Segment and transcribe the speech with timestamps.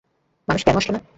[0.47, 1.01] মানুষ কেনো আসলো না?